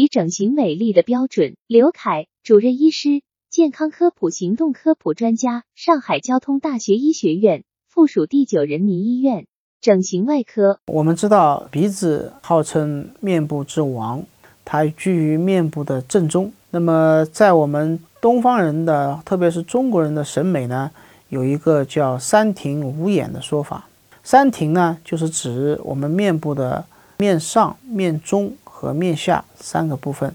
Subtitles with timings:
[0.00, 1.56] 以整形美丽的标准。
[1.66, 9.44] 刘凯，主任医师，健康科普行动科普专家，上海交通大学医学院附属第九人民医院
[9.78, 10.78] 整形外科。
[10.86, 14.24] 我们知道鼻子号称面部之王，
[14.64, 16.50] 它居于面部的正中。
[16.70, 20.90] 那么在我们东方人的，特别是中国人的审美呢，
[21.28, 23.86] 有一个叫三庭五眼的说法。
[24.24, 26.86] 三庭呢，就是指我们面部的
[27.18, 30.34] 面上、面中和面下三个部分。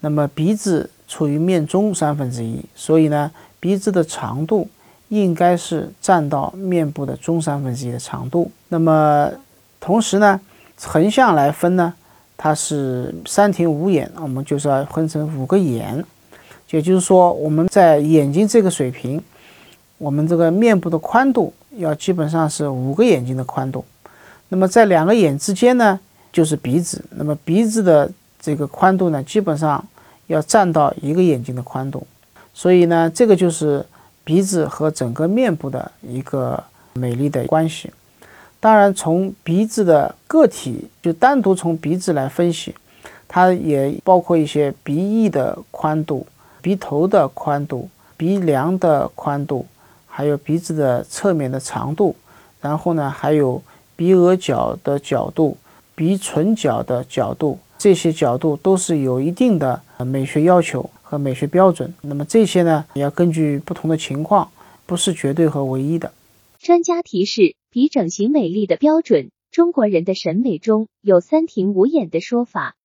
[0.00, 3.30] 那么鼻子处于面中三分之一，所以呢，
[3.60, 4.66] 鼻子的长度
[5.08, 8.50] 应该是占到面部的中三分之一的长度。
[8.68, 9.30] 那么
[9.78, 10.40] 同时呢，
[10.80, 11.92] 横向来分呢，
[12.38, 16.02] 它是三庭五眼，我们就是要分成五个眼。
[16.70, 19.22] 也就是说，我们在眼睛这个水平，
[19.98, 23.84] 我们这个面部的宽度要基本上是五个眼睛的宽度。
[24.48, 25.98] 那么在两个眼之间呢，
[26.32, 27.04] 就是鼻子。
[27.10, 28.10] 那么鼻子的
[28.40, 29.84] 这个宽度呢，基本上
[30.26, 32.06] 要占到一个眼睛的宽度。
[32.54, 33.84] 所以呢，这个就是
[34.24, 36.62] 鼻子和整个面部的一个
[36.94, 37.90] 美丽的关系。
[38.60, 42.74] 当然，从鼻子的个体，就单独从鼻子来分析，
[43.28, 46.26] 它也包括一些鼻翼的宽度。
[46.60, 49.64] 鼻头的宽度、鼻梁的宽度，
[50.08, 52.16] 还有鼻子的侧面的长度，
[52.60, 53.62] 然后呢，还有
[53.94, 55.56] 鼻额角的角度、
[55.98, 61.92] 鼻唇角的角度，这些角度都是有一定的美学要求和美学标准。
[62.02, 64.52] 那么这些呢，也要根据不同的情况，
[64.86, 66.12] 不是绝对和唯一的。
[66.60, 72.76] 专家提示：鼻整形美丽的标准，中国人的审美中有三庭五眼的说法，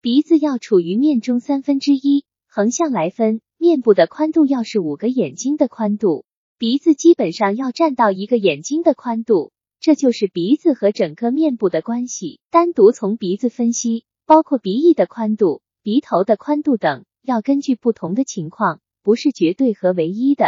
[0.00, 2.24] 鼻子要处于面中三分之一。
[2.48, 6.24] 横向来分，面部的宽度要是五个眼睛的宽度，
[6.56, 9.52] 鼻子基本上要占到一个眼睛的宽度，
[9.82, 12.38] 这就是鼻子和整个面部的关系。
[12.52, 20.44] 单独从鼻子分析，包括鼻翼的宽度、鼻头的宽度等，要根据不同的情况，不是绝对和唯一的。